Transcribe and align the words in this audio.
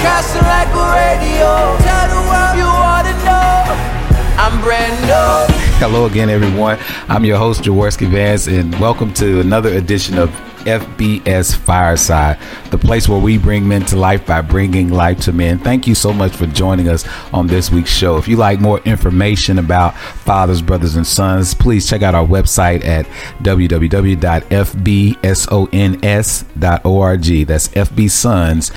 broadcasting 0.00 0.42
like 0.42 0.68
a 0.68 0.86
radio. 0.96 1.76
Tell 1.84 2.08
the 2.08 2.20
world 2.28 2.56
you 2.56 2.64
wanna 2.64 3.12
know. 3.24 3.64
I'm. 4.38 5.50
Hello 5.78 6.06
again, 6.06 6.30
everyone. 6.30 6.78
I'm 7.08 7.24
your 7.24 7.36
host, 7.36 7.62
Jaworski 7.62 8.08
Vance, 8.08 8.46
and 8.46 8.78
welcome 8.80 9.12
to 9.14 9.40
another 9.40 9.74
edition 9.74 10.18
of 10.18 10.30
FBS 10.60 11.56
Fireside, 11.56 12.38
the 12.70 12.78
place 12.78 13.08
where 13.08 13.18
we 13.18 13.38
bring 13.38 13.66
men 13.66 13.84
to 13.86 13.96
life 13.96 14.26
by 14.26 14.40
bringing 14.40 14.90
life 14.90 15.20
to 15.20 15.32
men. 15.32 15.58
Thank 15.58 15.86
you 15.86 15.94
so 15.94 16.12
much 16.12 16.32
for 16.32 16.46
joining 16.46 16.88
us 16.88 17.06
on 17.32 17.46
this 17.46 17.70
week's 17.70 17.90
show. 17.90 18.16
If 18.16 18.28
you 18.28 18.36
like 18.36 18.60
more 18.60 18.80
information 18.80 19.58
about 19.58 19.96
fathers, 19.96 20.62
brothers, 20.62 20.96
and 20.96 21.06
sons, 21.06 21.54
please 21.54 21.88
check 21.88 22.02
out 22.02 22.14
our 22.14 22.26
website 22.26 22.84
at 22.84 23.06
www.fbsons.org. 23.42 24.20
That's 27.46 27.68
fbsons.org. 27.68 28.70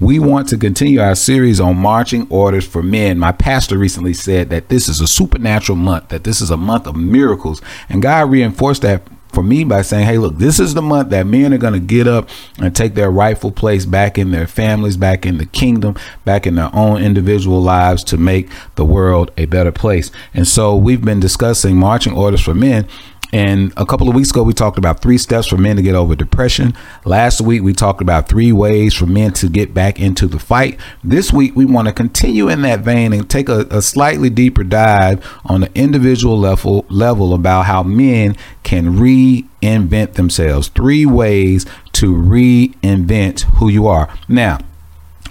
We 0.00 0.18
want 0.18 0.48
to 0.48 0.56
continue 0.56 1.00
our 1.00 1.14
series 1.14 1.60
on 1.60 1.76
marching 1.76 2.26
orders 2.30 2.66
for 2.66 2.82
men. 2.82 3.18
My 3.18 3.32
pastor 3.32 3.78
recently 3.78 4.14
said 4.14 4.50
that 4.50 4.68
this 4.68 4.88
is 4.88 5.00
a 5.00 5.06
supernatural 5.06 5.76
month, 5.76 6.08
that 6.08 6.24
this 6.24 6.40
is 6.40 6.50
a 6.50 6.56
month 6.56 6.86
of 6.86 6.96
miracles, 6.96 7.60
and 7.88 8.02
God 8.02 8.30
reinforced 8.30 8.82
that 8.82 9.02
for 9.32 9.42
me 9.42 9.64
by 9.64 9.82
saying, 9.82 10.06
hey, 10.06 10.18
look, 10.18 10.38
this 10.38 10.60
is 10.60 10.74
the 10.74 10.82
month 10.82 11.10
that 11.10 11.26
men 11.26 11.52
are 11.54 11.58
going 11.58 11.72
to 11.72 11.80
get 11.80 12.06
up 12.06 12.28
and 12.58 12.74
take 12.74 12.94
their 12.94 13.10
rightful 13.10 13.50
place 13.50 13.86
back 13.86 14.18
in 14.18 14.30
their 14.30 14.46
families, 14.46 14.96
back 14.96 15.24
in 15.24 15.38
the 15.38 15.46
kingdom, 15.46 15.96
back 16.24 16.46
in 16.46 16.56
their 16.56 16.74
own 16.74 17.02
individual 17.02 17.62
lives 17.62 18.04
to 18.04 18.16
make 18.16 18.48
the 18.74 18.84
world 18.84 19.30
a 19.36 19.46
better 19.46 19.72
place. 19.72 20.10
And 20.34 20.46
so 20.46 20.76
we've 20.76 21.04
been 21.04 21.20
discussing 21.20 21.76
marching 21.76 22.12
orders 22.12 22.40
for 22.40 22.54
men. 22.54 22.86
And 23.32 23.72
a 23.76 23.86
couple 23.86 24.08
of 24.08 24.14
weeks 24.14 24.30
ago, 24.30 24.42
we 24.42 24.52
talked 24.52 24.78
about 24.78 25.00
three 25.00 25.18
steps 25.18 25.46
for 25.46 25.56
men 25.56 25.76
to 25.76 25.82
get 25.82 25.94
over 25.94 26.16
depression. 26.16 26.74
Last 27.04 27.40
week, 27.40 27.62
we 27.62 27.72
talked 27.72 28.00
about 28.00 28.28
three 28.28 28.52
ways 28.52 28.94
for 28.94 29.06
men 29.06 29.32
to 29.34 29.48
get 29.48 29.72
back 29.72 30.00
into 30.00 30.26
the 30.26 30.38
fight. 30.38 30.78
This 31.04 31.32
week, 31.32 31.54
we 31.54 31.64
want 31.64 31.88
to 31.88 31.94
continue 31.94 32.48
in 32.48 32.62
that 32.62 32.80
vein 32.80 33.12
and 33.12 33.28
take 33.28 33.48
a, 33.48 33.60
a 33.70 33.82
slightly 33.82 34.30
deeper 34.30 34.64
dive 34.64 35.26
on 35.44 35.60
the 35.62 35.70
individual 35.74 36.38
level, 36.38 36.84
level 36.88 37.34
about 37.34 37.66
how 37.66 37.82
men 37.82 38.36
can 38.62 38.96
reinvent 38.96 40.14
themselves. 40.14 40.68
Three 40.68 41.06
ways 41.06 41.66
to 41.92 42.14
reinvent 42.14 43.40
who 43.58 43.68
you 43.68 43.86
are. 43.86 44.12
Now, 44.28 44.58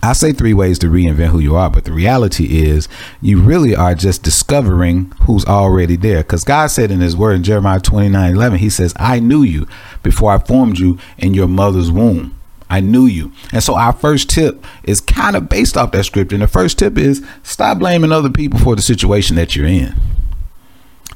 I 0.01 0.13
say 0.13 0.31
three 0.31 0.53
ways 0.53 0.79
to 0.79 0.87
reinvent 0.87 1.29
who 1.29 1.39
you 1.39 1.55
are, 1.55 1.69
but 1.69 1.83
the 1.83 1.91
reality 1.91 2.65
is 2.65 2.87
you 3.21 3.41
really 3.41 3.75
are 3.75 3.95
just 3.95 4.23
discovering 4.23 5.11
who's 5.21 5.45
already 5.45 5.97
there. 5.97 6.19
Because 6.19 6.43
God 6.43 6.67
said 6.67 6.89
in 6.89 7.01
His 7.01 7.17
Word 7.17 7.35
in 7.35 7.43
Jeremiah 7.43 7.81
29 7.81 8.33
11, 8.33 8.59
He 8.59 8.69
says, 8.69 8.93
I 8.97 9.19
knew 9.19 9.43
you 9.43 9.67
before 10.01 10.31
I 10.31 10.39
formed 10.39 10.79
you 10.79 10.97
in 11.17 11.33
your 11.33 11.47
mother's 11.47 11.91
womb. 11.91 12.35
I 12.69 12.81
knew 12.81 13.07
you. 13.07 13.31
And 13.51 13.63
so 13.63 13.75
our 13.75 13.93
first 13.93 14.29
tip 14.29 14.63
is 14.83 15.01
kind 15.01 15.35
of 15.35 15.49
based 15.49 15.75
off 15.75 15.91
that 15.91 16.05
scripture. 16.05 16.35
And 16.35 16.43
the 16.43 16.47
first 16.47 16.77
tip 16.77 16.97
is 16.97 17.25
stop 17.43 17.79
blaming 17.79 18.11
other 18.11 18.29
people 18.29 18.59
for 18.59 18.75
the 18.75 18.81
situation 18.81 19.35
that 19.37 19.55
you're 19.55 19.65
in. 19.65 19.95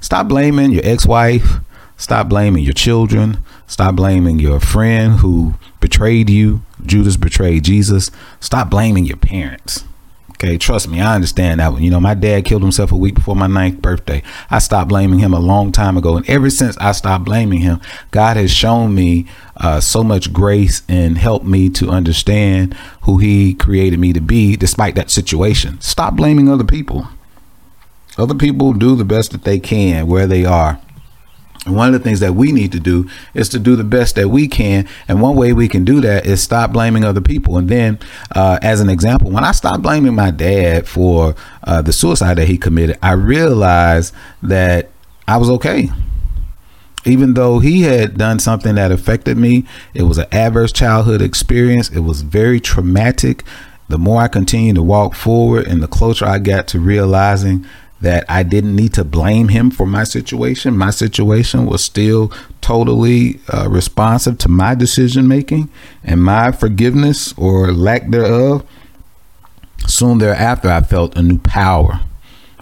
Stop 0.01 0.27
blaming 0.27 0.71
your 0.71 0.81
ex 0.83 1.05
wife. 1.05 1.59
Stop 1.95 2.27
blaming 2.27 2.63
your 2.63 2.73
children. 2.73 3.37
Stop 3.67 3.95
blaming 3.95 4.39
your 4.39 4.59
friend 4.59 5.19
who 5.19 5.55
betrayed 5.79 6.29
you. 6.29 6.61
Judas 6.85 7.17
betrayed 7.17 7.63
Jesus. 7.63 8.11
Stop 8.39 8.69
blaming 8.69 9.05
your 9.05 9.17
parents. 9.17 9.85
Okay, 10.43 10.57
trust 10.57 10.89
me, 10.89 10.99
I 10.99 11.15
understand 11.15 11.61
that 11.61 11.71
one. 11.71 11.83
You 11.83 11.89
know, 11.89 12.01
my 12.01 12.15
dad 12.15 12.43
killed 12.43 12.63
himself 12.63 12.91
a 12.91 12.97
week 12.97 13.15
before 13.15 13.35
my 13.35 13.47
ninth 13.47 13.81
birthday. 13.81 14.21
I 14.51 14.59
stopped 14.59 14.89
blaming 14.89 15.19
him 15.19 15.33
a 15.33 15.39
long 15.39 15.71
time 15.71 15.95
ago. 15.95 16.17
And 16.17 16.29
ever 16.29 16.49
since 16.49 16.77
I 16.79 16.91
stopped 16.91 17.23
blaming 17.23 17.61
him, 17.61 17.79
God 18.11 18.35
has 18.35 18.51
shown 18.51 18.93
me 18.93 19.25
uh, 19.55 19.79
so 19.79 20.03
much 20.03 20.33
grace 20.33 20.81
and 20.89 21.17
helped 21.17 21.45
me 21.45 21.69
to 21.69 21.89
understand 21.89 22.73
who 23.03 23.19
He 23.19 23.53
created 23.53 23.99
me 23.99 24.11
to 24.11 24.19
be 24.19 24.57
despite 24.57 24.95
that 24.95 25.09
situation. 25.09 25.79
Stop 25.79 26.15
blaming 26.15 26.49
other 26.49 26.65
people. 26.65 27.07
Other 28.17 28.35
people 28.35 28.73
do 28.73 28.97
the 28.97 29.05
best 29.05 29.31
that 29.31 29.45
they 29.45 29.59
can 29.59 30.07
where 30.07 30.27
they 30.27 30.43
are. 30.43 30.77
And 31.65 31.75
one 31.75 31.87
of 31.87 31.93
the 31.93 32.03
things 32.03 32.19
that 32.19 32.35
we 32.35 32.51
need 32.51 32.71
to 32.73 32.79
do 32.79 33.09
is 33.33 33.47
to 33.49 33.59
do 33.59 33.75
the 33.75 33.83
best 33.83 34.15
that 34.15 34.29
we 34.29 34.47
can. 34.47 34.87
And 35.07 35.21
one 35.21 35.35
way 35.35 35.53
we 35.53 35.67
can 35.67 35.85
do 35.85 36.01
that 36.01 36.25
is 36.25 36.43
stop 36.43 36.73
blaming 36.73 37.05
other 37.05 37.21
people. 37.21 37.57
And 37.57 37.69
then, 37.69 37.99
uh, 38.35 38.59
as 38.61 38.81
an 38.81 38.89
example, 38.89 39.31
when 39.31 39.43
I 39.43 39.53
stopped 39.53 39.81
blaming 39.81 40.15
my 40.15 40.31
dad 40.31 40.87
for 40.87 41.35
uh, 41.63 41.81
the 41.81 41.93
suicide 41.93 42.37
that 42.37 42.47
he 42.47 42.57
committed, 42.57 42.97
I 43.01 43.13
realized 43.13 44.13
that 44.41 44.89
I 45.27 45.37
was 45.37 45.49
okay. 45.51 45.89
Even 47.05 47.33
though 47.33 47.59
he 47.59 47.81
had 47.81 48.17
done 48.17 48.39
something 48.39 48.75
that 48.75 48.91
affected 48.91 49.37
me, 49.37 49.65
it 49.93 50.03
was 50.03 50.17
an 50.17 50.27
adverse 50.31 50.71
childhood 50.71 51.21
experience. 51.21 51.89
It 51.89 51.99
was 51.99 52.21
very 52.21 52.59
traumatic. 52.59 53.43
The 53.89 53.97
more 53.97 54.21
I 54.21 54.29
continued 54.29 54.75
to 54.75 54.83
walk 54.83 55.13
forward 55.13 55.67
and 55.67 55.83
the 55.83 55.87
closer 55.87 56.25
I 56.25 56.39
got 56.39 56.67
to 56.69 56.79
realizing 56.79 57.65
that 58.03 58.25
I 58.27 58.43
didn't 58.43 58.75
need 58.75 58.93
to 58.95 59.05
blame 59.05 59.47
him 59.47 59.71
for 59.71 59.85
my 59.85 60.03
situation. 60.03 60.77
My 60.77 60.89
situation 60.89 61.65
was 61.65 61.81
still 61.81 62.33
totally 62.59 63.39
uh, 63.47 63.69
responsive 63.69 64.37
to 64.39 64.49
my 64.49 64.75
decision 64.75 65.25
making 65.25 65.69
and 66.03 66.21
my 66.21 66.51
forgiveness 66.51 67.33
or 67.37 67.71
lack 67.71 68.09
thereof. 68.09 68.65
Soon 69.87 70.17
thereafter, 70.17 70.69
I 70.69 70.81
felt 70.81 71.17
a 71.17 71.21
new 71.21 71.39
power 71.39 72.01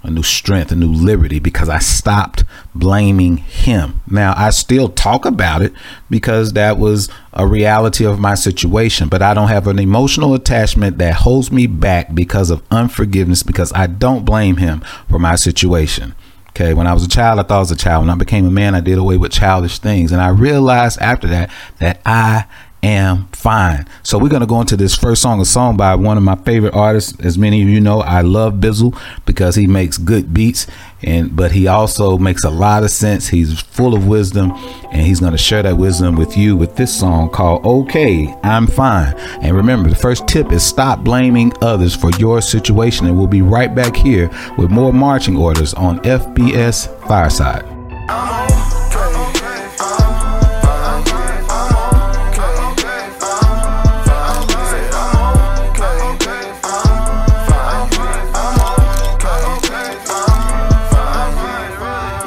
a 0.04 0.10
new 0.10 0.24
strength, 0.24 0.72
a 0.72 0.76
new 0.76 0.92
liberty 0.92 1.40
because 1.40 1.70
I 1.70 1.80
stopped 1.80 2.44
blaming 2.74 3.38
him. 3.38 4.02
Now, 4.08 4.34
I 4.36 4.50
still 4.50 4.90
talk 4.90 5.26
about 5.26 5.62
it 5.62 5.74
because 6.10 6.54
that 6.54 6.78
was 6.78 7.10
a 7.34 7.46
reality 7.46 8.06
of 8.06 8.20
my 8.20 8.36
situation, 8.36 9.10
but 9.10 9.22
I 9.22 9.34
don't 9.34 9.50
have 9.50 9.68
an 9.68 9.80
emotional 9.80 10.34
attachment 10.34 10.98
that 10.98 11.16
holds 11.16 11.52
me 11.52 11.68
back 11.68 12.16
because 12.16 12.50
of 12.50 12.64
unforgiveness 12.72 13.44
because 13.44 13.72
I 13.74 13.88
don't 13.88 14.26
blame 14.26 14.58
him 14.58 14.84
for 15.10 15.20
my 15.20 15.36
situation. 15.36 16.16
Okay, 16.50 16.74
when 16.74 16.86
I 16.86 16.94
was 16.94 17.06
a 17.06 17.08
child, 17.08 17.40
I 17.40 17.44
thought 17.44 17.58
I 17.58 17.60
was 17.60 17.72
a 17.72 17.78
child. 17.78 18.02
When 18.02 18.10
I 18.10 18.16
became 18.16 18.46
a 18.46 18.52
man, 18.52 18.76
I 18.76 18.82
did 18.82 18.98
away 18.98 19.16
with 19.16 19.32
childish 19.32 19.80
things. 19.80 20.12
And 20.12 20.22
I 20.22 20.30
realized 20.30 21.00
after 21.00 21.28
that 21.28 21.50
that 21.80 22.02
I 22.06 22.46
am 22.84 23.28
fine. 23.32 23.88
So 24.04 24.18
we're 24.18 24.30
gonna 24.30 24.48
go 24.48 24.62
into 24.62 24.76
this 24.76 24.96
first 24.96 25.22
song, 25.22 25.40
a 25.40 25.46
song 25.46 25.78
by 25.78 25.96
one 25.96 26.18
of 26.18 26.24
my 26.24 26.36
favorite 26.36 26.74
artists. 26.74 27.20
As 27.20 27.38
many 27.38 27.62
of 27.62 27.70
you 27.70 27.80
know, 27.80 28.02
I 28.02 28.22
love 28.22 28.56
Bizzle 28.56 28.98
because 29.26 29.56
he 29.56 29.68
makes 29.68 29.98
good 29.98 30.34
beats, 30.34 30.68
and 31.04 31.36
but 31.36 31.52
he 31.52 31.68
also 31.68 32.18
makes 32.18 32.44
a 32.44 32.50
lot 32.50 32.84
of 32.84 32.92
sense. 32.92 33.28
He's 33.28 33.60
full 33.60 33.94
of 33.94 34.08
wisdom, 34.08 34.52
and 34.92 35.02
he's 35.02 35.20
gonna 35.20 35.38
share 35.38 35.64
that 35.64 35.78
wisdom 35.78 36.16
with 36.16 36.38
you 36.38 36.56
with 36.56 36.76
this 36.76 36.94
song 36.94 37.30
called 37.30 37.66
"Okay, 37.66 38.36
I'm 38.44 38.68
Fine." 38.68 39.14
And 39.42 39.56
remember, 39.56 39.90
the 39.90 39.96
first 39.96 40.28
tip 40.28 40.52
is 40.52 40.64
stop 40.64 41.04
blaming 41.04 41.54
others 41.62 41.96
for 41.96 42.10
your 42.18 42.42
situation, 42.42 43.06
and 43.08 43.18
we'll 43.18 43.28
be 43.28 43.42
right 43.42 43.74
back 43.74 43.96
here 43.96 44.30
with 44.58 44.70
more 44.70 44.94
marching 44.94 45.38
orders 45.38 45.74
on 45.74 46.00
FBS 46.06 46.88
Fireside. 47.08 47.66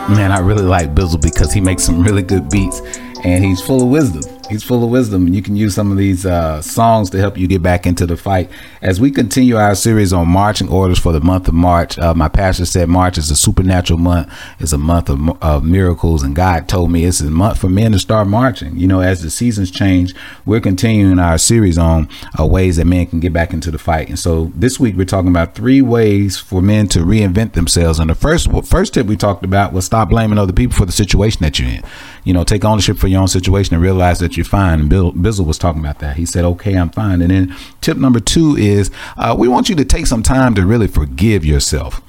Man, 0.09 0.33
I 0.33 0.39
really 0.39 0.63
like 0.63 0.95
Bizzle 0.95 1.21
because 1.21 1.53
he 1.53 1.61
makes 1.61 1.83
some 1.83 2.03
really 2.03 2.23
good 2.23 2.51
beats 2.51 2.81
and 3.25 3.45
he's 3.45 3.61
full 3.61 3.83
of 3.83 3.89
wisdom 3.89 4.34
he's 4.49 4.63
full 4.63 4.85
of 4.85 4.91
wisdom. 4.91 5.27
And 5.27 5.35
you 5.35 5.43
can 5.43 5.57
use 5.57 5.75
some 5.75 5.91
of 5.91 5.99
these 5.99 6.27
uh, 6.27 6.61
songs 6.63 7.11
to 7.11 7.19
help 7.19 7.37
you 7.37 7.47
get 7.47 7.63
back 7.63 7.87
into 7.87 8.07
the 8.07 8.17
fight. 8.17 8.51
As 8.83 9.01
we 9.01 9.11
continue 9.11 9.57
our 9.57 9.75
series 9.75 10.13
on 10.13 10.29
marching 10.29 10.69
orders 10.69 10.99
for 10.99 11.13
the 11.13 11.21
month 11.21 11.49
of 11.49 11.55
March, 11.55 11.99
uh, 11.99 12.15
my 12.15 12.29
pastor 12.29 12.67
said 12.67 12.89
March 12.89 13.19
is 13.19 13.31
a 13.31 13.37
supernatural 13.37 13.99
month. 13.99 14.33
It's 14.59 14.73
a 14.73 14.79
month 14.79 15.09
of, 15.09 15.43
of 15.43 15.65
miracles, 15.65 16.23
and 16.23 16.35
God 16.35 16.69
told 16.69 16.91
me 16.91 17.05
it's 17.05 17.21
a 17.21 17.31
month 17.31 17.59
for 17.59 17.69
men 17.69 17.93
to 17.93 17.99
start 17.99 18.29
marching. 18.29 18.77
You 18.77 18.87
know, 18.87 19.01
as 19.01 19.23
the 19.23 19.31
seasons 19.31 19.71
change, 19.71 20.15
we're 20.45 20.61
continuing 20.61 21.19
our 21.19 21.39
series 21.39 21.79
on 21.79 22.09
uh, 22.39 22.47
ways 22.47 22.77
that 22.77 22.87
men 22.87 23.07
can 23.07 23.21
get 23.21 23.33
back 23.33 23.53
into 23.53 23.71
the 23.71 23.79
fight. 23.79 24.09
And 24.09 24.19
so 24.19 24.53
this 24.55 24.79
week 24.79 24.97
we're 24.97 25.05
talking 25.05 25.31
about 25.31 25.55
three 25.55 25.83
ways 25.83 26.37
for 26.37 26.61
men 26.61 26.89
to 26.89 27.01
reinvent 27.01 27.53
themselves. 27.53 27.99
And 27.99 28.11
the 28.11 28.15
first 28.15 28.49
first 28.67 28.95
tip 28.95 29.07
we 29.07 29.17
talked 29.17 29.45
about 29.45 29.73
was 29.73 29.85
stop 29.85 30.11
blaming 30.11 30.39
other 30.39 30.53
people 30.53 30.77
for 30.77 30.87
the 30.87 30.93
situation 30.93 31.41
that 31.43 31.59
you're 31.59 31.69
in. 31.69 31.83
You 32.25 32.33
know, 32.33 32.45
take 32.45 32.65
ownership 32.65 32.99
for 32.99 33.09
your 33.09 33.21
own 33.21 33.29
situation 33.29 33.75
and 33.75 33.83
realize 33.83 34.19
that 34.21 34.34
you're 34.37 34.45
fine. 34.45 34.81
And 34.81 34.89
Bill 34.89 35.13
Bizzle 35.13 35.47
was 35.47 35.59
talking 35.59 35.81
about 35.81 35.99
that. 36.01 36.17
He 36.17 36.27
said, 36.27 36.45
"Okay, 36.45 36.75
I'm 36.75 36.91
fine." 36.91 37.23
And 37.23 37.31
then 37.31 37.57
tip 37.81 37.97
number 37.97 38.21
two 38.21 38.57
is 38.57 38.91
uh, 39.17 39.35
we 39.39 39.49
want 39.49 39.69
you 39.69 39.75
to 39.77 39.85
take 39.85 40.07
some 40.07 40.23
time 40.23 40.55
to 40.55 40.67
really 40.67 40.89
forgive 40.89 41.45
yourself. 41.45 42.01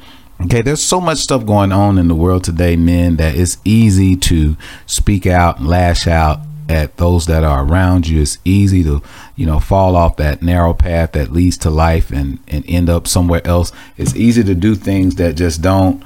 Okay, 0.42 0.62
there's 0.62 0.84
so 0.84 1.00
much 1.00 1.20
stuff 1.20 1.46
going 1.46 1.72
on 1.72 1.98
in 1.98 2.10
the 2.10 2.16
world 2.16 2.44
today, 2.44 2.76
men, 2.76 3.16
that 3.16 3.36
it's 3.36 3.58
easy 3.64 4.18
to 4.18 4.58
speak 4.86 5.26
out 5.26 5.60
and 5.60 5.68
lash 5.68 6.08
out 6.08 6.40
at 6.68 6.98
those 6.98 7.26
that 7.28 7.44
are 7.44 7.64
around 7.64 8.08
you. 8.08 8.22
It's 8.22 8.38
easy 8.44 8.84
to, 8.84 9.02
you 9.36 9.46
know, 9.46 9.60
fall 9.60 9.96
off 9.96 10.18
that 10.18 10.42
narrow 10.42 10.74
path 10.74 11.14
that 11.14 11.32
leads 11.32 11.58
to 11.60 11.70
life 11.70 12.12
and, 12.12 12.40
and 12.48 12.66
end 12.68 12.90
up 12.90 13.08
somewhere 13.08 13.46
else. 13.46 13.72
It's 13.98 14.16
easy 14.16 14.44
to 14.44 14.56
do 14.56 14.76
things 14.76 15.16
that 15.16 15.36
just 15.36 15.62
don't 15.62 16.04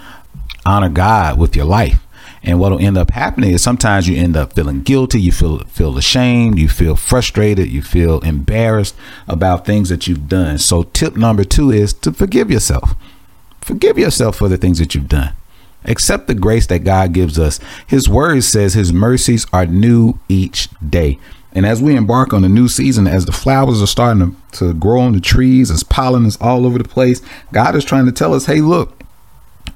honor 0.66 0.90
God 0.90 1.40
with 1.40 1.56
your 1.56 1.66
life. 1.66 2.06
And 2.42 2.60
what'll 2.60 2.80
end 2.80 2.98
up 2.98 3.12
happening 3.12 3.52
is 3.52 3.62
sometimes 3.62 4.08
you 4.08 4.18
end 4.18 4.38
up 4.38 4.54
feeling 4.54 4.82
guilty, 4.82 5.20
you 5.20 5.32
feel 5.32 5.60
feel 5.66 5.98
ashamed, 5.98 6.58
you 6.58 6.70
feel 6.70 6.96
frustrated, 6.96 7.68
you 7.68 7.82
feel 7.82 8.20
embarrassed 8.20 8.96
about 9.28 9.66
things 9.66 9.90
that 9.90 10.08
you've 10.08 10.30
done. 10.30 10.58
So 10.58 10.84
tip 10.84 11.18
number 11.18 11.44
2 11.44 11.72
is 11.72 11.94
to 11.94 12.14
forgive 12.14 12.50
yourself. 12.50 12.96
Forgive 13.62 13.98
yourself 13.98 14.38
for 14.38 14.48
the 14.48 14.58
things 14.58 14.80
that 14.80 14.96
you've 14.96 15.10
done. 15.10 15.34
Accept 15.86 16.28
the 16.28 16.34
grace 16.34 16.68
that 16.68 16.80
God 16.80 17.14
gives 17.14 17.40
us. 17.40 17.60
His 17.88 18.10
word 18.10 18.44
says 18.44 18.74
his 18.74 18.92
mercies 18.92 19.46
are 19.54 19.66
new 19.66 20.20
each 20.28 20.70
day. 20.88 21.20
And 21.52 21.66
as 21.66 21.82
we 21.82 21.96
embark 21.96 22.34
on 22.34 22.44
a 22.44 22.50
new 22.50 22.68
season, 22.68 23.08
as 23.08 23.26
the 23.26 23.32
flowers 23.32 23.82
are 23.82 23.88
starting 23.88 24.36
to, 24.52 24.58
to 24.60 24.74
grow 24.74 25.02
on 25.02 25.14
the 25.14 25.20
trees, 25.20 25.72
as 25.72 25.84
pollen 25.84 26.26
is 26.26 26.38
all 26.40 26.66
over 26.66 26.78
the 26.78 26.88
place, 26.88 27.22
God 27.52 27.76
is 27.76 27.86
trying 27.86 28.06
to 28.06 28.12
tell 28.12 28.34
us, 28.34 28.46
hey, 28.46 28.62
look, 28.62 29.04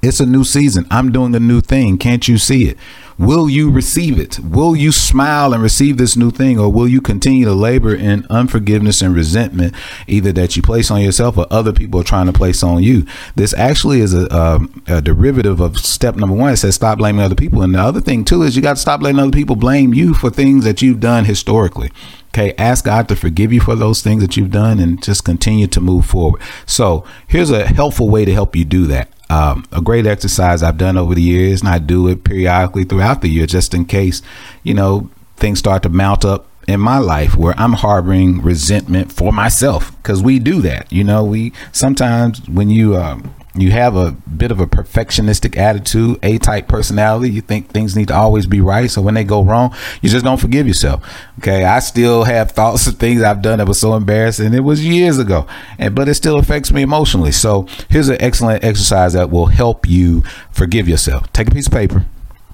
it's 0.03 0.19
a 0.19 0.25
new 0.25 0.43
season. 0.43 0.85
I'm 0.91 1.11
doing 1.11 1.33
a 1.33 1.39
new 1.39 1.61
thing. 1.61 1.97
Can't 1.97 2.27
you 2.27 2.37
see 2.37 2.65
it? 2.65 2.77
Will 3.17 3.49
you 3.49 3.69
receive 3.69 4.19
it? 4.19 4.39
Will 4.39 4.75
you 4.75 4.91
smile 4.91 5.53
and 5.53 5.61
receive 5.61 5.97
this 5.97 6.17
new 6.17 6.31
thing, 6.31 6.59
or 6.59 6.71
will 6.71 6.87
you 6.87 6.99
continue 6.99 7.45
to 7.45 7.53
labor 7.53 7.93
in 7.95 8.25
unforgiveness 8.29 9.01
and 9.01 9.15
resentment, 9.15 9.75
either 10.07 10.31
that 10.33 10.55
you 10.55 10.63
place 10.63 10.89
on 10.89 11.01
yourself 11.01 11.37
or 11.37 11.45
other 11.51 11.71
people 11.71 12.01
are 12.01 12.03
trying 12.03 12.25
to 12.25 12.33
place 12.33 12.63
on 12.63 12.81
you? 12.81 13.05
This 13.35 13.53
actually 13.53 14.01
is 14.01 14.13
a, 14.13 14.25
a, 14.31 14.95
a 14.97 15.01
derivative 15.01 15.59
of 15.59 15.77
step 15.77 16.15
number 16.15 16.35
one. 16.35 16.53
It 16.53 16.57
says 16.57 16.75
stop 16.75 16.97
blaming 16.97 17.21
other 17.21 17.35
people. 17.35 17.61
And 17.61 17.75
the 17.75 17.79
other 17.79 18.01
thing, 18.01 18.25
too, 18.25 18.41
is 18.41 18.55
you 18.55 18.61
got 18.61 18.75
to 18.75 18.81
stop 18.81 19.01
letting 19.01 19.19
other 19.19 19.31
people 19.31 19.55
blame 19.55 19.93
you 19.93 20.13
for 20.13 20.29
things 20.29 20.63
that 20.65 20.81
you've 20.81 20.99
done 20.99 21.25
historically. 21.25 21.91
Okay, 22.33 22.55
ask 22.57 22.85
God 22.85 23.07
to 23.09 23.15
forgive 23.15 23.53
you 23.53 23.61
for 23.61 23.75
those 23.75 24.01
things 24.01 24.23
that 24.23 24.35
you've 24.35 24.49
done 24.49 24.79
and 24.79 25.01
just 25.03 25.23
continue 25.23 25.67
to 25.67 25.79
move 25.79 26.07
forward. 26.07 26.41
So, 26.65 27.05
here's 27.27 27.51
a 27.51 27.67
helpful 27.67 28.09
way 28.09 28.25
to 28.25 28.33
help 28.33 28.55
you 28.55 28.65
do 28.65 28.87
that. 28.87 29.11
Um, 29.29 29.65
a 29.71 29.81
great 29.81 30.07
exercise 30.07 30.63
I've 30.63 30.79
done 30.79 30.97
over 30.97 31.13
the 31.13 31.21
years, 31.21 31.59
and 31.59 31.69
I 31.69 31.77
do 31.77 32.07
it 32.07 32.23
periodically 32.23 32.85
throughout 32.85 33.21
the 33.21 33.29
year 33.29 33.45
just 33.45 33.75
in 33.75 33.85
case, 33.85 34.23
you 34.63 34.73
know, 34.73 35.11
things 35.35 35.59
start 35.59 35.83
to 35.83 35.89
mount 35.89 36.25
up 36.25 36.47
in 36.67 36.79
my 36.79 36.97
life 36.97 37.35
where 37.35 37.53
I'm 37.55 37.73
harboring 37.73 38.41
resentment 38.41 39.11
for 39.11 39.31
myself 39.31 39.95
because 39.97 40.23
we 40.23 40.39
do 40.39 40.59
that. 40.61 40.91
You 40.91 41.03
know, 41.03 41.23
we 41.23 41.53
sometimes 41.71 42.47
when 42.49 42.71
you 42.71 42.95
um, 42.95 43.31
you 43.55 43.71
have 43.71 43.95
a 43.95 44.11
bit 44.11 44.51
of 44.51 44.59
a 44.59 44.65
perfectionistic 44.65 45.57
attitude, 45.57 46.17
A 46.23 46.39
type 46.39 46.67
personality. 46.67 47.29
You 47.29 47.41
think 47.41 47.69
things 47.69 47.95
need 47.95 48.07
to 48.07 48.15
always 48.15 48.47
be 48.47 48.61
right. 48.61 48.89
So 48.89 49.01
when 49.01 49.13
they 49.13 49.23
go 49.23 49.43
wrong, 49.43 49.75
you 50.01 50.09
just 50.09 50.25
don't 50.25 50.39
forgive 50.39 50.67
yourself. 50.67 51.07
Okay. 51.39 51.63
I 51.63 51.79
still 51.79 52.23
have 52.23 52.51
thoughts 52.51 52.87
of 52.87 52.97
things 52.97 53.21
I've 53.21 53.41
done 53.41 53.59
that 53.59 53.67
was 53.67 53.79
so 53.79 53.95
embarrassing. 53.95 54.53
It 54.53 54.61
was 54.63 54.83
years 54.83 55.19
ago, 55.19 55.45
and, 55.77 55.93
but 55.93 56.09
it 56.09 56.15
still 56.15 56.39
affects 56.39 56.71
me 56.71 56.81
emotionally. 56.81 57.31
So 57.31 57.67
here's 57.89 58.09
an 58.09 58.17
excellent 58.19 58.63
exercise 58.63 59.13
that 59.13 59.29
will 59.29 59.47
help 59.47 59.87
you 59.87 60.23
forgive 60.51 60.87
yourself. 60.87 61.31
Take 61.31 61.49
a 61.49 61.51
piece 61.51 61.67
of 61.67 61.73
paper 61.73 62.05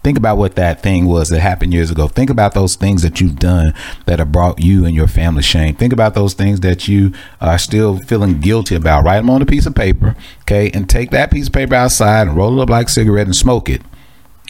Think 0.03 0.17
about 0.17 0.37
what 0.37 0.55
that 0.55 0.81
thing 0.81 1.05
was 1.05 1.29
that 1.29 1.39
happened 1.41 1.73
years 1.73 1.91
ago. 1.91 2.07
Think 2.07 2.29
about 2.29 2.53
those 2.53 2.75
things 2.75 3.01
that 3.01 3.19
you've 3.19 3.37
done 3.37 3.73
that 4.05 4.19
have 4.19 4.31
brought 4.31 4.61
you 4.61 4.85
and 4.85 4.95
your 4.95 5.07
family 5.07 5.43
shame. 5.43 5.75
Think 5.75 5.91
about 5.91 6.13
those 6.13 6.33
things 6.33 6.61
that 6.61 6.87
you 6.87 7.13
are 7.41 7.57
still 7.57 7.97
feeling 7.97 8.39
guilty 8.39 8.75
about. 8.75 9.03
Write 9.03 9.17
them 9.17 9.29
on 9.29 9.41
a 9.41 9.45
piece 9.45 9.65
of 9.65 9.75
paper, 9.75 10.15
okay, 10.41 10.71
and 10.71 10.89
take 10.89 11.11
that 11.11 11.31
piece 11.31 11.47
of 11.47 11.53
paper 11.53 11.75
outside 11.75 12.27
and 12.27 12.37
roll 12.37 12.59
it 12.59 12.63
up 12.63 12.69
like 12.69 12.87
a 12.87 12.89
cigarette 12.89 13.27
and 13.27 13.35
smoke 13.35 13.69
it, 13.69 13.81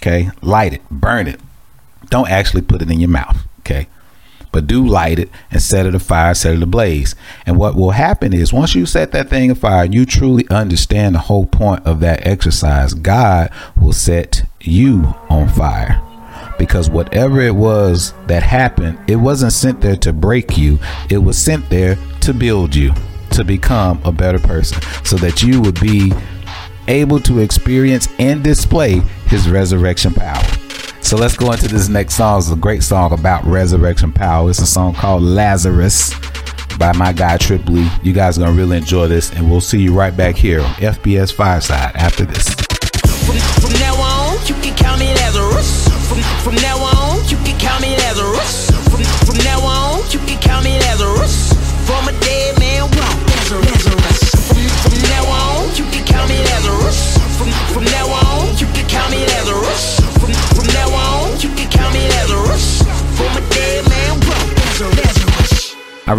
okay. 0.02 0.30
Light 0.42 0.74
it, 0.74 0.82
burn 0.90 1.28
it. 1.28 1.40
Don't 2.10 2.30
actually 2.30 2.62
put 2.62 2.82
it 2.82 2.92
in 2.92 3.00
your 3.00 3.10
mouth, 3.10 3.48
okay 3.60 3.88
but 4.52 4.68
do 4.68 4.86
light 4.86 5.20
it 5.20 5.30
and 5.52 5.62
set 5.62 5.86
it 5.86 5.96
afire, 5.96 6.34
set 6.34 6.56
it 6.56 6.64
ablaze. 6.64 7.16
And 7.46 7.58
what 7.58 7.76
will 7.76 7.92
happen 7.92 8.34
is 8.34 8.52
once 8.54 8.76
you 8.76 8.86
set 8.86 9.12
that 9.12 9.30
thing 9.30 9.52
afire, 9.52 9.86
you 9.86 10.06
truly 10.06 10.48
understand 10.50 11.16
the 11.16 11.20
whole 11.20 11.46
point 11.46 11.86
of 11.86 12.00
that 12.00 12.26
exercise. 12.26 12.94
God 12.94 13.52
will 13.80 13.94
set 13.94 14.44
you 14.70 15.14
on 15.30 15.50
fire. 15.50 16.02
Because 16.58 16.90
whatever 16.90 17.42
it 17.42 17.56
was 17.56 18.14
that 18.28 18.44
happened, 18.44 19.00
it 19.08 19.16
wasn't 19.16 19.54
sent 19.54 19.82
there 19.82 19.96
to 19.98 20.14
break 20.14 20.58
you, 20.58 20.80
it 21.10 21.18
was 21.18 21.38
sent 21.38 21.70
there 21.70 21.98
to 22.22 22.34
build 22.34 22.76
you, 22.76 22.94
to 23.32 23.44
become 23.44 24.02
a 24.04 24.12
better 24.12 24.40
person, 24.40 24.82
so 25.04 25.16
that 25.18 25.42
you 25.42 25.62
would 25.62 25.80
be 25.80 26.12
able 26.88 27.20
to 27.22 27.40
experience 27.40 28.08
and 28.20 28.44
display 28.44 29.00
his 29.28 29.50
resurrection 29.50 30.14
power. 30.14 30.44
So 31.02 31.16
let's 31.18 31.38
go 31.38 31.52
into 31.52 31.68
this 31.68 31.88
next 31.88 32.16
song. 32.16 32.40
It's 32.40 32.52
a 32.52 32.56
great 32.56 32.84
song 32.84 33.14
about 33.14 33.46
resurrection 33.46 34.12
power. 34.12 34.50
It's 34.50 34.60
a 34.60 34.66
song 34.66 34.94
called 34.94 35.24
Lazarus 35.24 36.14
by 36.78 36.94
my 36.94 37.14
guy 37.14 37.38
Trip 37.38 37.66
Lee. 37.68 37.90
You 38.04 38.14
guys 38.14 38.38
are 38.38 38.42
gonna 38.42 38.54
really 38.54 38.78
enjoy 38.78 39.08
this, 39.08 39.32
and 39.34 39.50
we'll 39.50 39.62
see 39.62 39.82
you 39.82 39.94
right 39.94 40.16
back 40.16 40.36
here 40.36 40.62
on 40.62 40.74
FBS 40.76 41.32
Fireside 41.32 41.96
after 41.96 42.26
this. 42.26 42.56
Count 44.80 45.00
me 45.00 45.14
Lazarus. 45.16 45.88
From, 46.08 46.22
from 46.44 46.56
now 46.56 46.78
on, 46.78 47.28
you 47.30 47.38
can 47.44 47.60
count 47.60 47.82
me 47.82 47.96
Lazarus. 47.98 48.69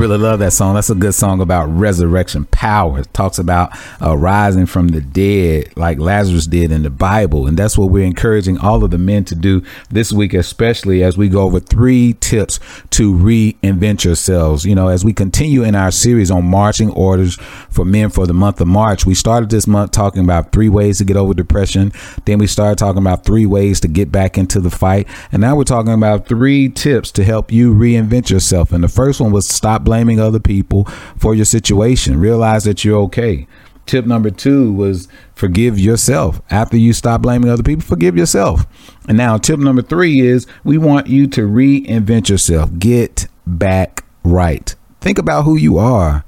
Really 0.01 0.19
love 0.19 0.39
that 0.39 0.53
song. 0.53 0.75
That's 0.75 0.89
a 0.89 0.95
good 0.95 1.15
song 1.15 1.41
about 1.41 1.67
resurrection 1.67 2.47
power. 2.47 3.01
It 3.01 3.13
talks 3.13 3.39
about 3.39 3.77
uh, 4.01 4.17
rising 4.17 4.67
from 4.67 4.89
the 4.89 5.01
dead, 5.01 5.77
like 5.77 5.99
Lazarus 5.99 6.47
did 6.47 6.73
in 6.73 6.83
the 6.83 6.91
Bible. 6.91 7.47
And 7.47 7.59
that's 7.59 7.77
what 7.77 7.91
we're 7.91 8.07
encouraging 8.07 8.59
all 8.59 8.83
of 8.83 8.91
the 8.91 8.99
men 8.99 9.25
to 9.27 9.35
do 9.35 9.63
this 9.91 10.13
week, 10.13 10.33
especially 10.33 11.03
as 11.03 11.19
we 11.19 11.29
go 11.29 11.43
over 11.43 11.61
three 11.61 12.15
tips 12.21 12.61
to 12.91 13.13
reinvent 13.13 14.05
yourselves. 14.05 14.65
You 14.65 14.75
know, 14.75 14.89
as 14.89 15.05
we 15.05 15.13
continue 15.13 15.65
in 15.65 15.75
our 15.75 15.91
series 15.91 16.31
on 16.31 16.45
marching 16.45 16.91
orders 16.93 17.37
for 17.69 17.85
men 17.85 18.11
for 18.11 18.27
the 18.27 18.35
month 18.35 18.61
of 18.61 18.69
March, 18.69 19.05
we 19.05 19.15
started 19.15 19.51
this 19.51 19.67
month 19.67 19.91
talking 19.91 20.23
about 20.23 20.53
three 20.53 20.69
ways 20.69 20.99
to 20.99 21.05
get 21.05 21.17
over 21.17 21.35
depression. 21.35 21.93
Then 22.25 22.39
we 22.39 22.47
started 22.47 22.79
talking 22.79 23.03
about 23.03 23.25
three 23.25 23.47
ways 23.47 23.81
to 23.81 23.89
get 23.89 24.13
back 24.13 24.39
into 24.39 24.61
the 24.61 24.71
fight. 24.71 25.09
And 25.33 25.41
now 25.43 25.57
we're 25.57 25.65
talking 25.65 25.93
about 25.93 26.27
three 26.27 26.69
tips 26.69 27.11
to 27.13 27.25
help 27.25 27.51
you 27.51 27.75
reinvent 27.75 28.31
yourself. 28.31 28.73
And 28.73 28.85
the 28.85 28.89
first 28.89 29.21
one 29.21 29.33
was 29.33 29.49
stop 29.49 29.81
Stop 29.81 29.89
blaming 29.91 30.21
other 30.21 30.39
people 30.39 30.85
for 31.19 31.35
your 31.35 31.45
situation. 31.45 32.21
Realize 32.21 32.63
that 32.63 32.85
you're 32.85 33.01
okay. 33.01 33.49
Tip 33.87 34.07
number 34.07 34.31
two 34.31 34.73
was 34.73 35.09
forgive 35.35 35.81
yourself. 35.81 36.41
After 36.49 36.77
you 36.77 36.93
stop 36.93 37.23
blaming 37.23 37.51
other 37.51 37.65
people, 37.65 37.83
forgive 37.83 38.17
yourself. 38.17 38.65
And 39.09 39.19
now, 39.19 39.37
tip 39.37 39.59
number 39.59 39.83
three 39.83 40.21
is 40.21 40.47
we 40.63 40.79
want 40.79 41.09
you 41.09 41.27
to 41.27 41.41
reinvent 41.41 42.29
yourself. 42.29 42.71
Get 42.79 43.27
back 43.49 44.05
right. 44.23 44.73
Think 45.01 45.19
about 45.19 45.43
who 45.43 45.57
you 45.57 45.77
are. 45.79 46.25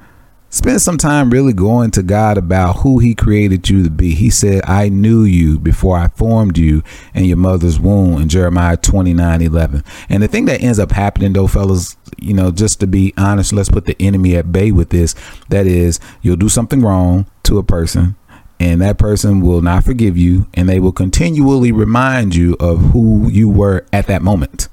Spend 0.53 0.83
some 0.83 0.99
time 0.99 1.31
really 1.31 1.55
going 1.55 1.93
to 1.93 2.03
God 2.03 2.37
about 2.37 2.81
who 2.81 2.99
He 2.99 3.15
created 3.15 3.71
you 3.71 3.85
to 3.85 3.89
be. 3.89 4.15
He 4.15 4.29
said, 4.29 4.63
I 4.67 4.91
knew 4.91 5.25
you 5.25 5.59
before 5.59 5.97
I 5.97 6.09
formed 6.09 6.59
you 6.59 6.83
in 7.15 7.25
your 7.25 7.39
mother's 7.39 7.81
womb 7.81 8.21
in 8.21 8.29
Jeremiah 8.29 8.77
29 8.77 9.41
11. 9.41 9.83
And 10.11 10.23
the 10.23 10.29
thing 10.29 10.45
that 10.45 10.61
ends 10.61 10.79
up 10.79 10.93
happening, 10.93 11.33
though, 11.33 11.47
fellas, 11.47 11.97
you 12.19 12.35
know, 12.35 12.51
just 12.51 12.81
to 12.81 12.87
be 12.87 13.15
honest, 13.17 13.55
let's 13.55 13.71
put 13.71 13.87
the 13.87 13.97
enemy 13.99 14.37
at 14.37 14.53
bay 14.53 14.73
with 14.73 14.91
this. 14.91 15.15
That 15.49 15.67
is, 15.67 15.99
you'll 16.21 16.37
do 16.37 16.51
something 16.51 16.83
wrong 16.83 17.25
to 17.45 17.57
a 17.57 17.63
person, 17.63 18.15
and 18.61 18.83
that 18.83 18.99
person 18.99 19.41
will 19.41 19.63
not 19.63 19.85
forgive 19.85 20.19
you, 20.19 20.49
and 20.53 20.69
they 20.69 20.81
will 20.81 20.93
continually 20.93 21.73
remind 21.73 22.35
you 22.35 22.59
of 22.61 22.91
who 22.91 23.31
you 23.31 23.49
were 23.49 23.87
at 23.91 24.07
that 24.09 24.21
moment. 24.21 24.69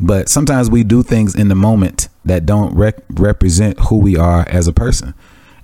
But 0.00 0.28
sometimes 0.28 0.70
we 0.70 0.84
do 0.84 1.02
things 1.02 1.34
in 1.34 1.48
the 1.48 1.54
moment 1.54 2.08
that 2.24 2.46
don't 2.46 2.74
rec- 2.74 3.02
represent 3.10 3.78
who 3.88 3.98
we 3.98 4.16
are 4.16 4.46
as 4.48 4.66
a 4.66 4.72
person. 4.72 5.14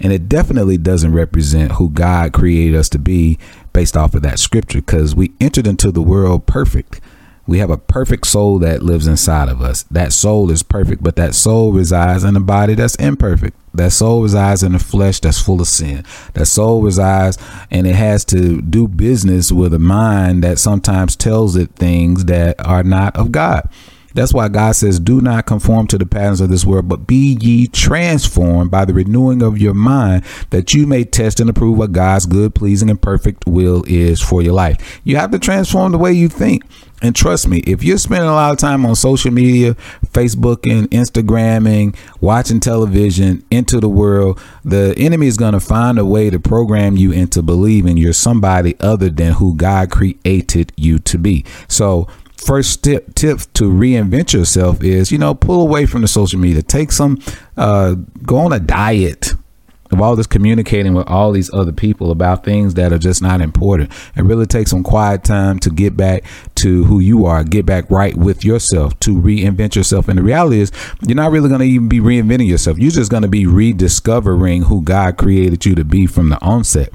And 0.00 0.12
it 0.12 0.28
definitely 0.28 0.78
doesn't 0.78 1.12
represent 1.12 1.72
who 1.72 1.90
God 1.90 2.32
created 2.32 2.74
us 2.74 2.88
to 2.90 2.98
be 2.98 3.38
based 3.72 3.96
off 3.96 4.14
of 4.14 4.22
that 4.22 4.38
scripture 4.38 4.80
because 4.80 5.14
we 5.14 5.32
entered 5.40 5.66
into 5.66 5.90
the 5.90 6.02
world 6.02 6.46
perfect. 6.46 7.00
We 7.46 7.58
have 7.58 7.70
a 7.70 7.76
perfect 7.76 8.26
soul 8.26 8.58
that 8.60 8.82
lives 8.82 9.06
inside 9.06 9.48
of 9.48 9.60
us. 9.60 9.82
That 9.84 10.12
soul 10.12 10.50
is 10.50 10.62
perfect, 10.62 11.02
but 11.02 11.16
that 11.16 11.34
soul 11.34 11.72
resides 11.72 12.24
in 12.24 12.36
a 12.36 12.40
body 12.40 12.74
that's 12.74 12.94
imperfect. 12.94 13.56
That 13.74 13.92
soul 13.92 14.22
resides 14.22 14.62
in 14.62 14.74
a 14.74 14.78
flesh 14.78 15.20
that's 15.20 15.40
full 15.40 15.60
of 15.60 15.66
sin. 15.66 16.04
That 16.34 16.46
soul 16.46 16.82
resides 16.82 17.38
and 17.70 17.86
it 17.86 17.94
has 17.94 18.24
to 18.26 18.62
do 18.62 18.88
business 18.88 19.52
with 19.52 19.74
a 19.74 19.78
mind 19.78 20.44
that 20.44 20.58
sometimes 20.58 21.14
tells 21.14 21.56
it 21.56 21.74
things 21.74 22.24
that 22.26 22.64
are 22.64 22.82
not 22.82 23.16
of 23.16 23.32
God. 23.32 23.68
That's 24.14 24.34
why 24.34 24.48
God 24.48 24.72
says, 24.72 24.98
Do 25.00 25.20
not 25.20 25.46
conform 25.46 25.86
to 25.88 25.98
the 25.98 26.06
patterns 26.06 26.40
of 26.40 26.50
this 26.50 26.64
world, 26.64 26.88
but 26.88 27.06
be 27.06 27.38
ye 27.40 27.66
transformed 27.68 28.70
by 28.70 28.84
the 28.84 28.94
renewing 28.94 29.42
of 29.42 29.58
your 29.58 29.74
mind, 29.74 30.24
that 30.50 30.74
you 30.74 30.86
may 30.86 31.04
test 31.04 31.40
and 31.40 31.50
approve 31.50 31.78
what 31.78 31.92
God's 31.92 32.26
good, 32.26 32.54
pleasing, 32.54 32.90
and 32.90 33.00
perfect 33.00 33.46
will 33.46 33.84
is 33.86 34.20
for 34.20 34.42
your 34.42 34.54
life. 34.54 35.00
You 35.04 35.16
have 35.16 35.30
to 35.30 35.38
transform 35.38 35.92
the 35.92 35.98
way 35.98 36.12
you 36.12 36.28
think. 36.28 36.64
And 37.02 37.16
trust 37.16 37.48
me, 37.48 37.58
if 37.60 37.82
you're 37.82 37.96
spending 37.96 38.28
a 38.28 38.34
lot 38.34 38.52
of 38.52 38.58
time 38.58 38.84
on 38.84 38.94
social 38.94 39.30
media, 39.30 39.74
Facebooking, 40.08 40.86
Instagramming, 40.88 41.96
watching 42.20 42.60
television, 42.60 43.42
into 43.50 43.80
the 43.80 43.88
world, 43.88 44.38
the 44.64 44.94
enemy 44.98 45.26
is 45.26 45.38
going 45.38 45.54
to 45.54 45.60
find 45.60 45.98
a 45.98 46.04
way 46.04 46.28
to 46.28 46.38
program 46.38 46.98
you 46.98 47.10
into 47.10 47.42
believing 47.42 47.96
you're 47.96 48.12
somebody 48.12 48.76
other 48.80 49.08
than 49.08 49.32
who 49.34 49.54
God 49.54 49.90
created 49.90 50.72
you 50.76 50.98
to 50.98 51.16
be. 51.16 51.44
So 51.68 52.06
first 52.40 52.82
tip 52.82 53.14
tip 53.14 53.38
to 53.52 53.64
reinvent 53.64 54.32
yourself 54.32 54.82
is 54.82 55.12
you 55.12 55.18
know 55.18 55.34
pull 55.34 55.60
away 55.60 55.86
from 55.86 56.00
the 56.00 56.08
social 56.08 56.38
media 56.38 56.62
take 56.62 56.90
some 56.90 57.18
uh, 57.56 57.94
go 58.24 58.38
on 58.38 58.52
a 58.52 58.60
diet 58.60 59.34
of 59.90 60.00
all 60.00 60.16
this 60.16 60.26
communicating 60.26 60.94
with 60.94 61.06
all 61.08 61.32
these 61.32 61.52
other 61.52 61.72
people 61.72 62.10
about 62.10 62.44
things 62.44 62.74
that 62.74 62.92
are 62.92 62.98
just 62.98 63.22
not 63.22 63.40
important. 63.40 63.90
and 64.14 64.28
really 64.28 64.46
take 64.46 64.68
some 64.68 64.82
quiet 64.82 65.24
time 65.24 65.58
to 65.58 65.70
get 65.70 65.96
back 65.96 66.24
to 66.54 66.84
who 66.84 67.00
you 67.00 67.26
are, 67.26 67.42
get 67.42 67.66
back 67.66 67.90
right 67.90 68.16
with 68.16 68.44
yourself, 68.44 68.98
to 69.00 69.20
reinvent 69.20 69.74
yourself. 69.74 70.08
And 70.08 70.18
the 70.18 70.22
reality 70.22 70.60
is, 70.60 70.70
you're 71.06 71.16
not 71.16 71.32
really 71.32 71.48
going 71.48 71.60
to 71.60 71.66
even 71.66 71.88
be 71.88 72.00
reinventing 72.00 72.48
yourself. 72.48 72.78
You're 72.78 72.90
just 72.90 73.10
going 73.10 73.22
to 73.22 73.28
be 73.28 73.46
rediscovering 73.46 74.62
who 74.62 74.82
God 74.82 75.16
created 75.16 75.66
you 75.66 75.74
to 75.74 75.84
be 75.84 76.06
from 76.06 76.28
the 76.28 76.40
onset. 76.40 76.90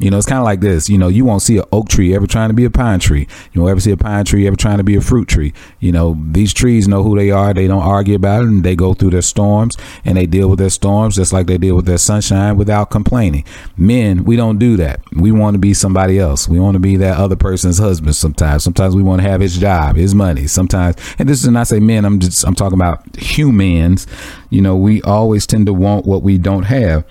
You 0.00 0.10
know, 0.10 0.16
it's 0.16 0.26
kind 0.26 0.38
of 0.38 0.44
like 0.44 0.60
this. 0.60 0.88
You 0.88 0.96
know, 0.96 1.08
you 1.08 1.26
won't 1.26 1.42
see 1.42 1.58
an 1.58 1.64
oak 1.72 1.90
tree 1.90 2.14
ever 2.14 2.26
trying 2.26 2.48
to 2.48 2.54
be 2.54 2.64
a 2.64 2.70
pine 2.70 3.00
tree. 3.00 3.28
You 3.52 3.60
won't 3.60 3.70
ever 3.70 3.80
see 3.80 3.90
a 3.90 3.98
pine 3.98 4.24
tree 4.24 4.46
ever 4.46 4.56
trying 4.56 4.78
to 4.78 4.84
be 4.84 4.96
a 4.96 5.00
fruit 5.00 5.28
tree. 5.28 5.52
You 5.78 5.92
know, 5.92 6.16
these 6.30 6.54
trees 6.54 6.88
know 6.88 7.02
who 7.02 7.16
they 7.16 7.30
are. 7.30 7.52
They 7.52 7.66
don't 7.66 7.82
argue 7.82 8.14
about 8.14 8.44
it, 8.44 8.48
and 8.48 8.64
they 8.64 8.74
go 8.74 8.94
through 8.94 9.10
their 9.10 9.20
storms 9.20 9.76
and 10.04 10.16
they 10.16 10.24
deal 10.26 10.48
with 10.48 10.58
their 10.58 10.70
storms 10.70 11.16
just 11.16 11.32
like 11.32 11.46
they 11.46 11.58
deal 11.58 11.76
with 11.76 11.84
their 11.84 11.98
sunshine 11.98 12.56
without 12.56 12.90
complaining. 12.90 13.44
Men, 13.76 14.24
we 14.24 14.36
don't 14.36 14.58
do 14.58 14.76
that. 14.78 15.00
We 15.12 15.32
want 15.32 15.54
to 15.54 15.58
be 15.58 15.74
somebody 15.74 16.18
else. 16.18 16.48
We 16.48 16.58
want 16.58 16.76
to 16.76 16.80
be 16.80 16.96
that 16.96 17.18
other 17.18 17.36
person's 17.36 17.78
husband. 17.78 18.16
Sometimes, 18.16 18.64
sometimes 18.64 18.96
we 18.96 19.02
want 19.02 19.20
to 19.20 19.28
have 19.28 19.42
his 19.42 19.58
job, 19.58 19.96
his 19.96 20.14
money. 20.14 20.46
Sometimes, 20.46 20.96
and 21.18 21.28
this 21.28 21.42
is 21.42 21.48
not 21.48 21.66
say 21.66 21.78
men. 21.78 22.06
I'm 22.06 22.20
just 22.20 22.44
I'm 22.46 22.54
talking 22.54 22.78
about 22.78 23.16
humans. 23.16 24.06
You 24.48 24.62
know, 24.62 24.76
we 24.76 25.02
always 25.02 25.46
tend 25.46 25.66
to 25.66 25.74
want 25.74 26.06
what 26.06 26.22
we 26.22 26.38
don't 26.38 26.64
have. 26.64 27.04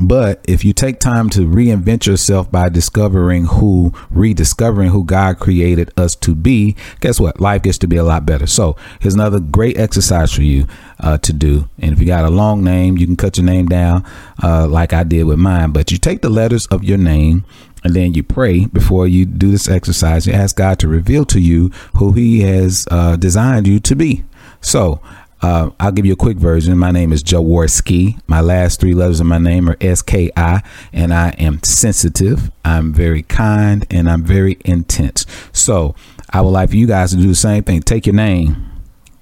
But 0.00 0.44
if 0.48 0.64
you 0.64 0.72
take 0.72 0.98
time 0.98 1.30
to 1.30 1.40
reinvent 1.40 2.06
yourself 2.06 2.50
by 2.50 2.68
discovering 2.68 3.44
who, 3.44 3.92
rediscovering 4.10 4.90
who 4.90 5.04
God 5.04 5.38
created 5.38 5.92
us 5.96 6.16
to 6.16 6.34
be, 6.34 6.74
guess 7.00 7.20
what? 7.20 7.40
Life 7.40 7.62
gets 7.62 7.78
to 7.78 7.86
be 7.86 7.96
a 7.96 8.02
lot 8.02 8.26
better. 8.26 8.46
So 8.46 8.76
here's 9.00 9.14
another 9.14 9.38
great 9.38 9.78
exercise 9.78 10.32
for 10.32 10.42
you 10.42 10.66
uh, 10.98 11.18
to 11.18 11.32
do. 11.32 11.68
And 11.78 11.92
if 11.92 12.00
you 12.00 12.06
got 12.06 12.24
a 12.24 12.30
long 12.30 12.64
name, 12.64 12.98
you 12.98 13.06
can 13.06 13.16
cut 13.16 13.36
your 13.36 13.46
name 13.46 13.66
down 13.66 14.04
uh, 14.42 14.66
like 14.66 14.92
I 14.92 15.04
did 15.04 15.24
with 15.24 15.38
mine. 15.38 15.70
But 15.70 15.92
you 15.92 15.98
take 15.98 16.22
the 16.22 16.30
letters 16.30 16.66
of 16.66 16.82
your 16.82 16.98
name 16.98 17.44
and 17.84 17.94
then 17.94 18.14
you 18.14 18.24
pray 18.24 18.66
before 18.66 19.06
you 19.06 19.24
do 19.24 19.52
this 19.52 19.68
exercise. 19.68 20.26
You 20.26 20.32
ask 20.32 20.56
God 20.56 20.80
to 20.80 20.88
reveal 20.88 21.24
to 21.26 21.38
you 21.38 21.70
who 21.96 22.12
He 22.12 22.40
has 22.40 22.88
uh, 22.90 23.14
designed 23.14 23.68
you 23.68 23.78
to 23.80 23.94
be. 23.94 24.24
So 24.60 25.00
uh, 25.44 25.70
I'll 25.78 25.92
give 25.92 26.06
you 26.06 26.14
a 26.14 26.16
quick 26.16 26.38
version. 26.38 26.78
My 26.78 26.90
name 26.90 27.12
is 27.12 27.22
Jaworski. 27.22 28.18
My 28.26 28.40
last 28.40 28.80
three 28.80 28.94
letters 28.94 29.20
of 29.20 29.26
my 29.26 29.36
name 29.36 29.68
are 29.68 29.76
S 29.78 30.00
K 30.00 30.30
I, 30.36 30.62
and 30.90 31.12
I 31.12 31.30
am 31.38 31.62
sensitive. 31.62 32.50
I'm 32.64 32.94
very 32.94 33.22
kind, 33.22 33.86
and 33.90 34.08
I'm 34.08 34.24
very 34.24 34.56
intense. 34.64 35.26
So 35.52 35.94
I 36.30 36.40
would 36.40 36.48
like 36.48 36.70
for 36.70 36.76
you 36.76 36.86
guys 36.86 37.10
to 37.10 37.18
do 37.18 37.28
the 37.28 37.34
same 37.34 37.62
thing. 37.62 37.82
Take 37.82 38.06
your 38.06 38.14
name, 38.14 38.56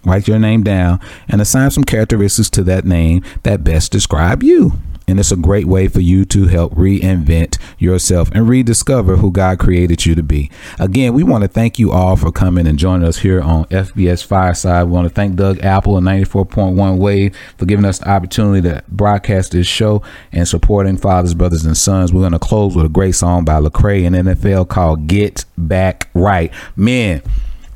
write 0.04 0.28
your 0.28 0.38
name 0.38 0.62
down, 0.62 1.00
and 1.28 1.40
assign 1.40 1.72
some 1.72 1.82
characteristics 1.82 2.50
to 2.50 2.62
that 2.64 2.84
name 2.84 3.24
that 3.42 3.64
best 3.64 3.90
describe 3.90 4.44
you. 4.44 4.74
And 5.12 5.20
it's 5.20 5.30
a 5.30 5.36
great 5.36 5.66
way 5.66 5.88
for 5.88 6.00
you 6.00 6.24
to 6.24 6.46
help 6.46 6.72
reinvent 6.72 7.58
yourself 7.78 8.30
and 8.32 8.48
rediscover 8.48 9.16
who 9.16 9.30
God 9.30 9.58
created 9.58 10.06
you 10.06 10.14
to 10.14 10.22
be. 10.22 10.50
Again, 10.80 11.12
we 11.12 11.22
want 11.22 11.42
to 11.42 11.48
thank 11.48 11.78
you 11.78 11.92
all 11.92 12.16
for 12.16 12.32
coming 12.32 12.66
and 12.66 12.78
joining 12.78 13.06
us 13.06 13.18
here 13.18 13.42
on 13.42 13.66
FBS 13.66 14.24
Fireside. 14.24 14.86
We 14.86 14.92
want 14.92 15.06
to 15.06 15.12
thank 15.12 15.36
Doug 15.36 15.62
Apple 15.62 15.98
and 15.98 16.06
94.1 16.06 16.96
Wave 16.96 17.36
for 17.58 17.66
giving 17.66 17.84
us 17.84 17.98
the 17.98 18.08
opportunity 18.08 18.66
to 18.66 18.82
broadcast 18.88 19.52
this 19.52 19.66
show 19.66 20.02
and 20.32 20.48
supporting 20.48 20.96
fathers, 20.96 21.34
brothers, 21.34 21.66
and 21.66 21.76
sons. 21.76 22.10
We're 22.10 22.22
going 22.22 22.32
to 22.32 22.38
close 22.38 22.74
with 22.74 22.86
a 22.86 22.88
great 22.88 23.14
song 23.14 23.44
by 23.44 23.60
Lecrae 23.60 24.06
and 24.06 24.16
NFL 24.16 24.68
called 24.68 25.08
Get 25.08 25.44
Back 25.58 26.08
Right. 26.14 26.50
Men, 26.74 27.20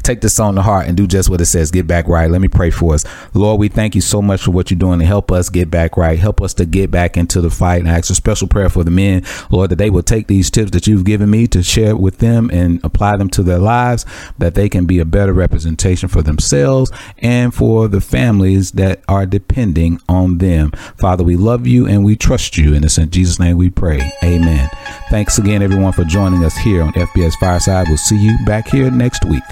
take 0.07 0.21
this 0.21 0.35
song 0.35 0.55
to 0.55 0.63
heart 0.63 0.87
and 0.87 0.97
do 0.97 1.07
just 1.07 1.29
what 1.29 1.41
it 1.41 1.47
says. 1.47 1.71
Get 1.71 1.87
back 1.87 2.07
right. 2.07 2.31
Let 2.31 2.41
me 2.41 2.49
pray 2.49 2.71
for 2.71 2.95
us. 2.95 3.05
Lord 3.35 3.59
we 3.59 3.69
thank 3.69 3.95
you 3.95 4.01
so 4.01 4.23
much 4.23 4.43
for 4.43 4.53
what 4.53 4.71
you're 4.71 4.79
doing 4.79 5.01
to 5.01 5.05
help 5.05 5.33
us 5.33 5.51
get 5.51 5.71
back 5.71 5.97
right. 5.97 6.19
Help 6.19 6.41
us 6.41 6.55
to 6.55 6.65
get 6.65 6.91
back 6.91 7.17
into 7.17 7.41
the 7.41 7.51
fight. 7.51 7.81
And 7.81 7.89
I 7.89 7.99
ask 7.99 8.11
a 8.11 8.15
special 8.15 8.47
prayer 8.47 8.69
for 8.69 8.85
the 8.85 8.91
men 8.91 9.25
lord 9.51 9.71
that 9.71 9.77
they 9.77 9.91
will 9.91 10.03
take 10.03 10.29
these 10.29 10.51
tips 10.51 10.71
that 10.71 10.87
you've 10.87 11.05
given 11.05 11.29
me 11.29 11.47
to 11.49 11.63
share 11.63 11.97
with 11.97 12.19
them 12.19 12.51
and 12.53 12.81
apply 12.85 13.17
them 13.17 13.29
to 13.31 13.43
their 13.43 13.59
lives 13.59 14.07
that 14.39 14.55
they 14.55 14.69
can 14.69 14.87
be 14.87 15.01
a 15.01 15.05
better 15.05 15.33
representation 15.33 16.09
for 16.09 16.23
themselves 16.23 16.93
and 17.19 17.53
for 17.53 17.89
the 17.89 18.01
families 18.01 18.73
that 18.73 19.03
are 19.09 19.27
depending 19.27 20.01
on 20.09 20.39
them. 20.39 20.71
Father 20.99 21.25
we 21.25 21.37
love 21.37 21.67
you 21.67 21.87
and 21.87 22.05
we 22.05 22.15
trust 22.15 22.57
you. 22.57 22.75
And 22.75 22.85
it's 22.85 22.99
in 22.99 23.11
jesus 23.11 23.41
name 23.41 23.57
we 23.57 23.71
pray. 23.71 24.13
Amen. 24.23 24.71
Thanks 25.11 25.39
again 25.39 25.63
everyone 25.63 25.93
for 25.93 26.05
joining 26.05 26.45
us 26.45 26.57
here 26.57 26.83
on 26.83 26.93
fbs 26.93 27.35
fireside. 27.41 27.89
We'll 27.89 27.97
see 27.97 28.19
you 28.19 28.37
back 28.47 28.69
here 28.69 28.91
next 28.91 29.25
week 29.25 29.43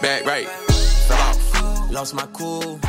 back 0.00 0.24
right. 0.24 0.48
Lost 1.90 2.14
my 2.14 2.26
cool. 2.32 2.80